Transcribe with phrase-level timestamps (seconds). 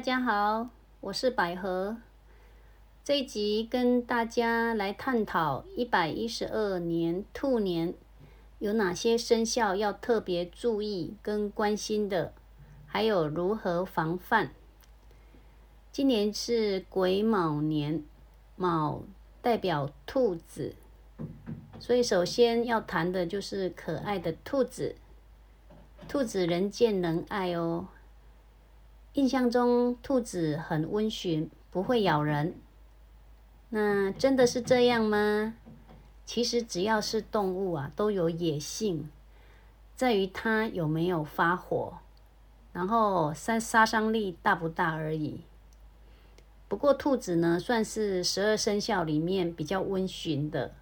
[0.00, 0.70] 大家好，
[1.00, 1.98] 我是百合。
[3.04, 7.92] 这一集跟大家来探讨一百一十二年兔年
[8.60, 12.32] 有哪些生肖要特别注意跟关心的，
[12.86, 14.52] 还有如何防范。
[15.92, 18.02] 今年是癸卯年，
[18.56, 19.02] 卯
[19.42, 20.76] 代表兔子，
[21.78, 24.96] 所以首先要谈的就是可爱的兔子。
[26.08, 27.88] 兔子人见人爱哦。
[29.20, 32.54] 印象中，兔子很温驯，不会咬人。
[33.68, 35.52] 那真的是这样吗？
[36.24, 39.10] 其实只要是动物啊，都有野性，
[39.94, 41.98] 在于它有没有发火，
[42.72, 45.42] 然后杀杀伤力大不大而已。
[46.66, 50.72] 不过兔子呢，算是十二生肖里面比较温驯的。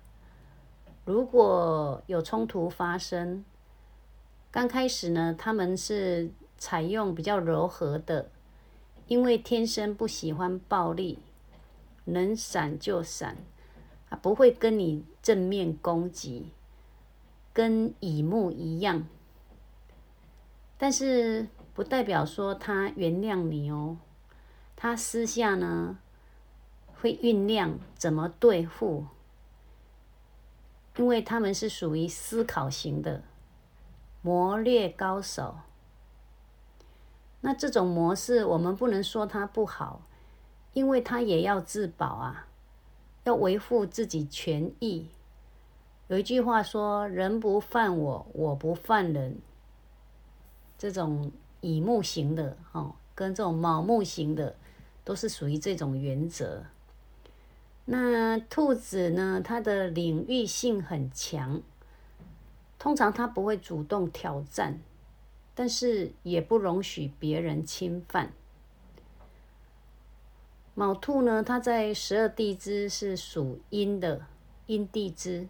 [1.05, 3.45] 如果有冲突发生，
[4.53, 6.31] 刚开始呢，他们是。
[6.59, 8.29] 采用比较柔和的，
[9.07, 11.21] 因为天生不喜欢暴力，
[12.05, 13.37] 能闪就闪，
[14.09, 16.51] 啊，不会跟你正面攻击，
[17.53, 19.07] 跟乙木一样。
[20.77, 23.97] 但是不代表说他原谅你哦，
[24.75, 25.99] 他私下呢
[27.01, 29.07] 会酝酿怎么对付，
[30.97, 33.23] 因为他们是属于思考型的
[34.23, 35.57] 谋略高手。
[37.41, 40.03] 那这种模式，我们不能说它不好，
[40.73, 42.49] 因为它也要自保啊，
[43.25, 45.07] 要维护自己权益。
[46.09, 49.39] 有一句话说：“人不犯我，我不犯人。”
[50.79, 54.57] 这种乙木型的哦，跟这种卯木型的，
[55.05, 56.63] 都是属于这种原则。
[57.85, 59.41] 那兔子呢？
[59.43, 61.63] 它的领域性很强，
[62.79, 64.79] 通常它不会主动挑战。
[65.59, 68.33] 但是也不容许别人侵犯。
[70.77, 74.25] 卯兔呢，它在十二地支是属阴的
[74.67, 75.49] 阴地支，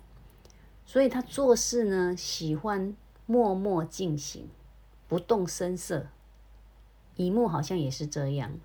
[0.86, 4.48] 所以他做事呢喜欢默默进行，
[5.06, 6.06] 不动声色。
[7.16, 8.58] 乙木好像也是这样，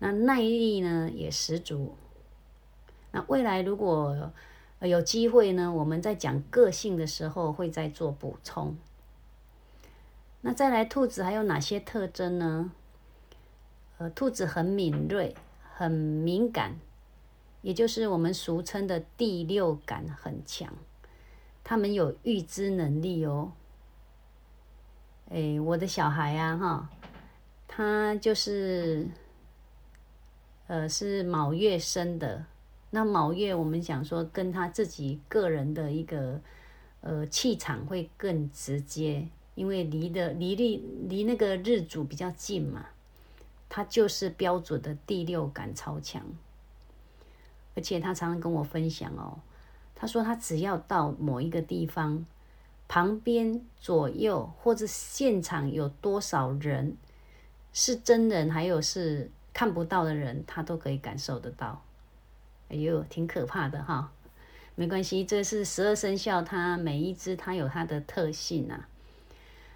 [0.00, 1.94] 那耐力呢也十足。
[3.10, 4.30] 那未来如果
[4.80, 8.76] 有机会呢，我们在讲个性的时候会再做补充。
[10.44, 12.72] 那再来，兔子还有哪些特征呢？
[13.98, 15.36] 呃，兔子很敏锐，
[15.76, 16.80] 很敏感，
[17.60, 20.74] 也就是我们俗称的第六感很强。
[21.62, 23.52] 他们有预知能力哦。
[25.30, 26.90] 哎，我的小孩啊，哈，
[27.68, 29.06] 他就是，
[30.66, 32.44] 呃，是卯月生的。
[32.90, 36.40] 那卯月，我们讲说，跟他自己个人的一个
[37.00, 39.28] 呃气场会更直接。
[39.54, 40.76] 因为离的离离
[41.08, 42.86] 离那个日主比较近嘛，
[43.68, 46.22] 他就是标准的第六感超强，
[47.74, 49.38] 而且他常常跟我分享哦，
[49.94, 52.24] 他说他只要到某一个地方，
[52.88, 56.96] 旁边左右或者现场有多少人
[57.72, 61.82] 是真人，还有是看不到的人，他都可以感受得到。
[62.70, 64.10] 哎呦，挺可怕的哈，
[64.74, 68.88] 没关系，这是十二生肖，它每一只它有它的特性啊。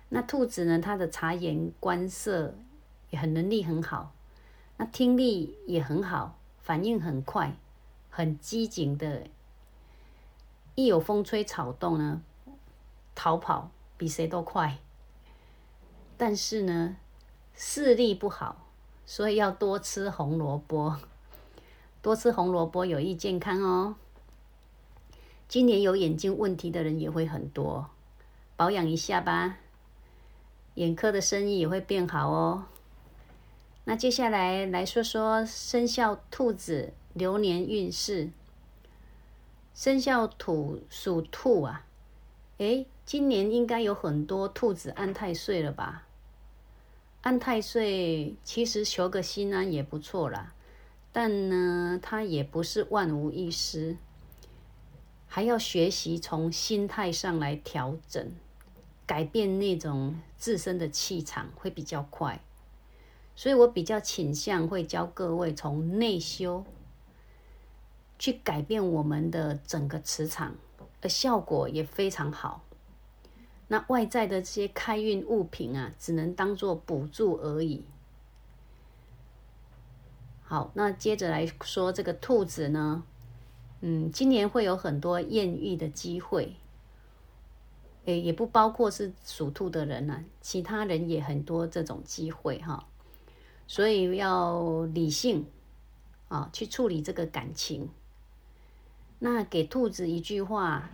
[0.08, 0.78] 那兔子呢？
[0.78, 2.54] 它的察言观色
[3.10, 4.14] 也很能力很好，
[4.76, 7.56] 那听力也很好，反应很快，
[8.08, 9.24] 很机警的。
[10.76, 12.22] 一有风吹草动呢，
[13.14, 14.78] 逃跑比谁都快。
[16.16, 16.96] 但是呢，
[17.54, 18.68] 视力不好，
[19.04, 20.96] 所以要多吃红萝卜。
[22.00, 23.96] 多吃红萝卜有益健康哦。
[25.48, 27.90] 今年有眼睛问题的人也会很多，
[28.56, 29.58] 保养一下吧。
[30.76, 32.64] 眼科的生意也会变好哦。
[33.84, 38.30] 那接下来来说说生肖兔子流年运势。
[39.74, 41.84] 生肖土属兔啊，
[42.56, 46.04] 诶，今年应该有很多兔子安太岁了吧？
[47.20, 50.54] 安太岁其实求个心安也不错啦，
[51.12, 53.96] 但呢，它也不是万无一失，
[55.26, 58.32] 还要学习从心态上来调整。
[59.06, 62.40] 改变那种自身的气场会比较快，
[63.36, 66.64] 所以我比较倾向会教各位从内修
[68.18, 70.56] 去改变我们的整个磁场，
[71.02, 72.62] 而效果也非常好。
[73.68, 77.84] 那外在的这些开运物品啊，只能当做补助而已。
[80.42, 83.02] 好，那接着来说这个兔子呢，
[83.80, 86.56] 嗯，今年会有很多艳遇的机会。
[88.06, 92.86] 诶，也不包括是属兔的人呐，其他人也很多这种机会哈。
[93.68, 95.44] 所以要理性
[96.28, 97.90] 啊去处理这个感情。
[99.18, 100.88] 那给兔子一句话，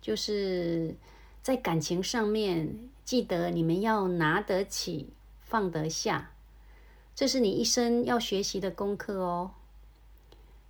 [0.00, 0.94] 就是
[1.42, 5.10] 在感情上面，记得你们要拿得起，
[5.42, 6.30] 放得下，
[7.14, 9.50] 这是你一生要学习的功课哦。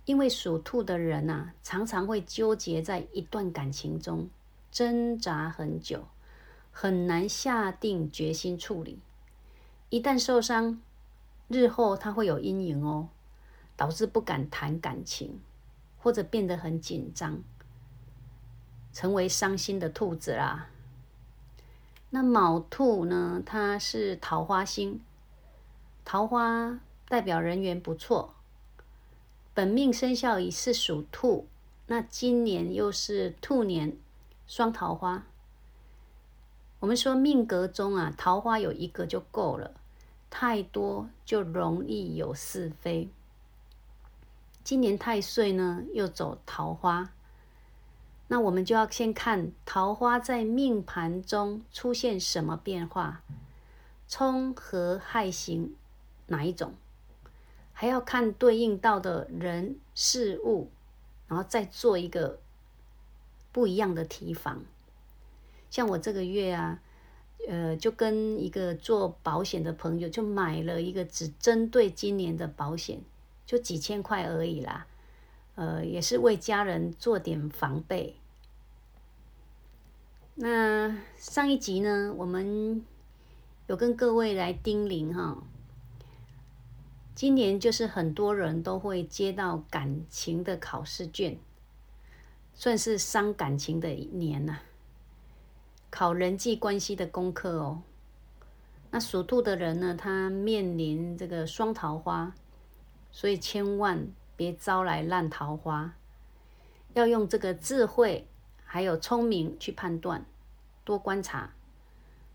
[0.03, 4.29] 因为属兔的人呐，常常会纠结在一段感情中，
[4.75, 6.05] 挣扎很久，
[6.69, 8.99] 很难下定决心处理。
[9.89, 10.81] 一旦受伤，
[11.47, 13.07] 日后他会有阴影哦，
[13.77, 15.39] 导致不敢谈感情，
[15.97, 17.41] 或者变得很紧张，
[18.91, 20.67] 成为伤心的兔子啦。
[22.09, 23.41] 那卯兔呢？
[23.45, 24.99] 它是桃花星，
[26.03, 28.35] 桃花代表人缘不错。
[29.53, 31.47] 本命生肖已是属兔，
[31.87, 33.97] 那今年又是兔年，
[34.47, 35.25] 双桃花。
[36.79, 39.71] 我们说命格中啊，桃花有一个就够了，
[40.29, 43.09] 太多就容易有是非。
[44.63, 47.11] 今年太岁呢又走桃花，
[48.27, 53.21] 那我们就要先看桃花在命盘中出现什么变化，
[54.07, 55.75] 冲和害型
[56.27, 56.73] 哪一种？
[57.73, 60.69] 还要看对应到的人事物，
[61.27, 62.39] 然后再做一个
[63.55, 64.65] 不一样的提防。
[65.69, 66.81] 像我这个月啊，
[67.47, 72.99] 呃，就跟一个做保险的朋友就买了一个只针对今年的保险，
[73.45, 74.85] 就几千块而已啦。
[75.55, 78.17] 呃，也是为家人做点防备。
[80.33, 82.83] 那上一集呢，我们
[83.67, 85.41] 有跟各位来叮咛哈。
[87.15, 91.37] 今年就是很多人都会接到感情的考试卷，
[92.55, 94.59] 算是伤感情的一年呐，
[95.91, 97.83] 考人际关系的功课哦。
[98.91, 102.33] 那属兔的人呢，他面临这个双桃花，
[103.11, 104.07] 所以千万
[104.37, 105.93] 别招来烂桃花，
[106.93, 108.25] 要用这个智慧
[108.63, 110.25] 还有聪明去判断，
[110.85, 111.53] 多观察，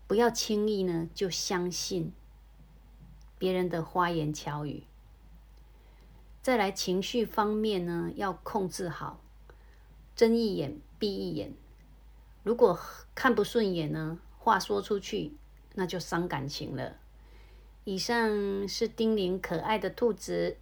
[0.05, 2.13] 不要轻易呢就相信。
[3.39, 4.83] 别人的花言巧语，
[6.43, 9.19] 再来情绪方面呢，要控制好，
[10.21, 11.51] 睁一眼闭一眼。
[12.43, 12.79] 如果
[13.15, 15.33] 看不顺眼呢，话说出去，
[15.73, 16.95] 那就伤感情了。
[17.85, 20.57] 以上是叮咛可爱的兔子。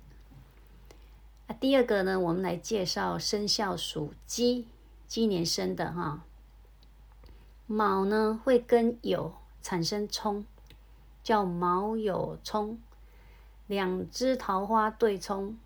[1.47, 4.65] 啊，第二个呢，我们来介绍生肖属鸡，
[5.09, 6.23] 鸡年生的哈。
[7.67, 10.45] 卯呢会跟酉产生冲。
[11.21, 12.79] 叫卯酉冲，
[13.67, 15.57] 两只桃花对冲，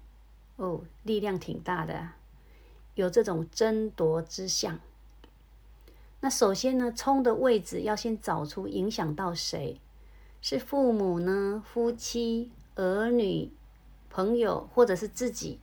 [0.56, 2.10] 哦，力量挺大的，
[2.96, 4.80] 有这种争夺之象。
[6.22, 9.82] 那首先呢，冲的位置要先找出影响到谁，
[10.42, 13.52] 是父母呢、夫妻、儿女、
[14.10, 15.60] 朋友，或者是自己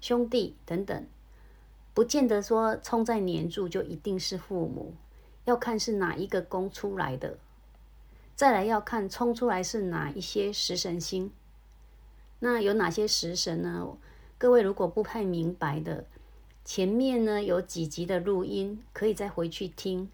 [0.00, 1.06] 兄弟等等，
[1.92, 4.94] 不见得说冲在年柱就一定是父母，
[5.44, 7.38] 要看是哪一个宫出来的。
[8.34, 11.30] 再来要看冲出来是哪一些食神星，
[12.40, 13.96] 那有哪些食神呢？
[14.38, 16.04] 各位如果不太明白的，
[16.64, 20.08] 前面呢有几集的录音可以再回去听。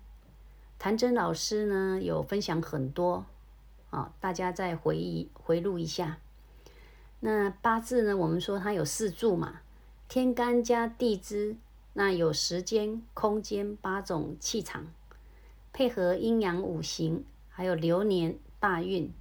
[0.78, 3.24] 谭真老师呢有分享很多，
[3.90, 6.18] 啊，大家再回忆回录一下。
[7.20, 9.60] 那八字呢，我们说它有四柱嘛，
[10.08, 11.56] 天干加地支，
[11.92, 14.86] 那有时间、空间八种气场，
[15.72, 17.24] 配合阴阳五行。
[17.52, 19.12] 还有流年大运，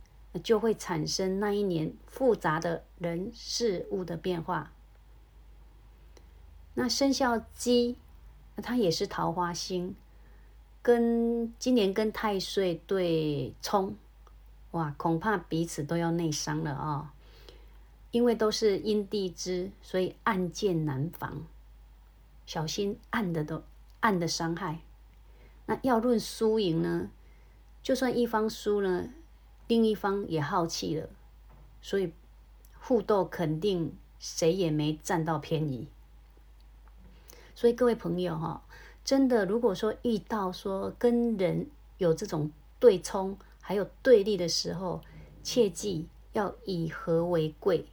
[0.41, 4.71] 就会产生那一年复杂的人事物的变化。
[6.81, 7.97] 那生肖鸡，
[8.55, 9.93] 那它也是桃花星，
[10.81, 13.97] 跟今年跟太岁对冲，
[14.71, 17.13] 哇，恐怕彼此都要内伤了啊！
[18.11, 21.43] 因为都是阴地支，所以暗箭难防，
[22.45, 23.61] 小心暗的都
[23.99, 24.79] 暗的伤害。
[25.65, 27.09] 那要论输赢呢？
[27.83, 29.09] 就算一方输了，
[29.67, 31.09] 另一方也耗气了，
[31.81, 32.13] 所以
[32.79, 35.89] 互斗肯定谁也没占到便宜。
[37.59, 38.63] 所以各位朋友哈，
[39.03, 42.49] 真的如果说遇到说跟人有这种
[42.79, 45.01] 对冲还有对立的时候，
[45.43, 47.85] 切记要以和为贵，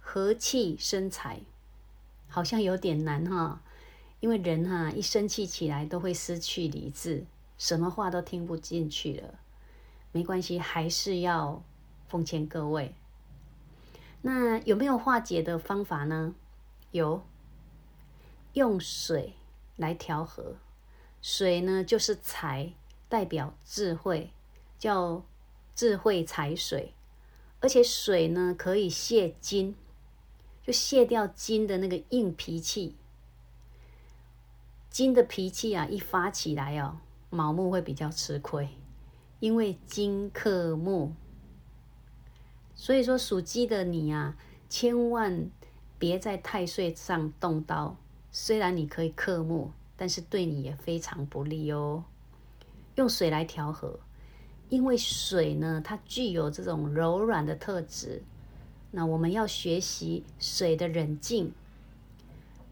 [0.00, 1.42] 和气生财，
[2.28, 3.60] 好像有点难哈，
[4.20, 7.26] 因为人哈一生气起来都会失去理智。
[7.58, 9.34] 什么话都听不进去了，
[10.12, 11.62] 没关系，还是要
[12.08, 12.94] 奉劝各位。
[14.22, 16.34] 那有没有化解的方法呢？
[16.90, 17.22] 有，
[18.54, 19.34] 用水
[19.76, 20.56] 来调和。
[21.22, 22.72] 水呢，就是财，
[23.08, 24.30] 代表智慧，
[24.78, 25.24] 叫
[25.74, 26.94] 智慧财水。
[27.60, 29.74] 而且水呢可以泄金，
[30.62, 32.96] 就泄掉金的那个硬脾气。
[34.88, 38.70] 金的脾气啊，一发起来哦，卯木会比较吃亏，
[39.40, 41.12] 因为金克木。
[42.74, 44.38] 所以说属鸡的你啊，
[44.70, 45.50] 千万
[45.98, 47.96] 别在太岁上动刀。
[48.32, 52.04] 虽然你可以克木，但是对你也非常不利哦。
[52.94, 53.98] 用水来调和，
[54.68, 58.22] 因为水呢，它具有这种柔软的特质。
[58.92, 61.52] 那我们要学习水的冷静。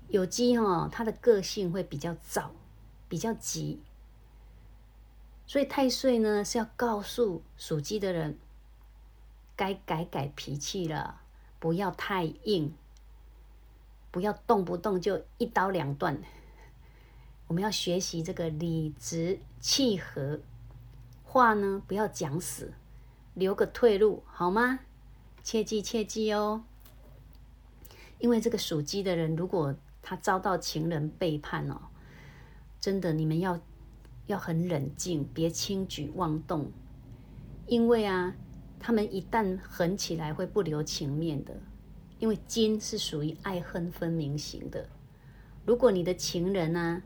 [0.09, 2.53] 有机哈，它的个性会比较躁，
[3.09, 3.81] 比较急。
[5.47, 8.39] 所以太岁呢是要告诉属鸡的人。
[9.57, 11.21] 该改改脾气了，
[11.59, 12.73] 不要太硬，
[14.11, 16.21] 不要动不动就一刀两断。
[17.47, 20.41] 我们要学习这个理直气和，
[21.23, 22.73] 话呢不要讲死，
[23.35, 24.81] 留个退路好吗？
[25.43, 26.65] 切记切记哦。
[28.19, 31.81] 因为这个属鸡的人，如果他遭到情人背叛哦，
[32.81, 33.61] 真的你们要
[34.27, 36.71] 要很冷静，别轻举妄动，
[37.67, 38.35] 因为啊。
[38.81, 41.61] 他们一旦狠起来，会不留情面的，
[42.19, 44.89] 因为金是属于爱恨分明型的。
[45.65, 47.03] 如果你的情人呢，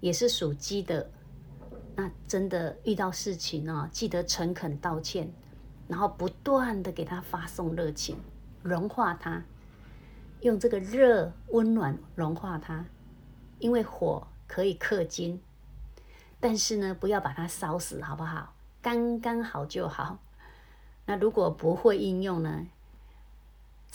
[0.00, 1.10] 也是属鸡的，
[1.94, 5.32] 那真的遇到事情啊，记得诚恳道歉，
[5.88, 8.16] 然后不断的给他发送热情，
[8.62, 9.44] 融化他，
[10.40, 12.86] 用这个热温暖融化他，
[13.58, 15.40] 因为火可以克金，
[16.38, 18.54] 但是呢，不要把它烧死，好不好？
[18.80, 20.18] 刚刚好就好。
[21.06, 22.66] 那如果不会应用呢？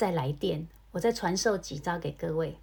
[0.02, 2.58] 再来电，我再传授几招给各位。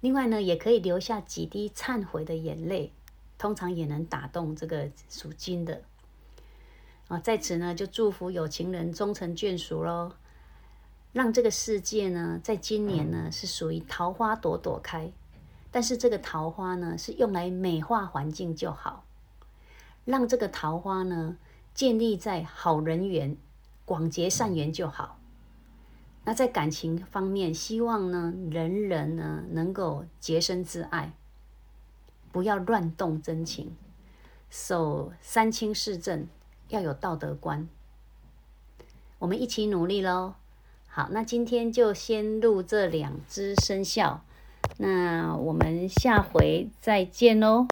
[0.00, 2.94] 另外呢，也可以留下几滴忏悔的眼泪，
[3.36, 5.82] 通常也能打动这个属金的。
[7.08, 10.12] 啊，在此呢，就祝福有情人终成眷属喽，
[11.12, 15.12] 让这个世界呢，在今年呢是属于桃花朵朵开，
[15.70, 19.04] 但是这个桃花呢是用来美化环境就好，
[20.06, 21.36] 让这个桃花呢。
[21.74, 23.36] 建立在好人缘、
[23.84, 25.17] 广结善缘就好。
[26.28, 31.14] 那在感情方面，希望呢，人人呢能够洁身自爱，
[32.30, 33.74] 不要乱动真情，
[34.50, 36.28] 守三清四正，
[36.68, 37.66] 要有道德观。
[39.18, 40.34] 我们一起努力喽！
[40.86, 44.22] 好，那今天就先录这两只生肖，
[44.76, 47.66] 那我们下回再见喽。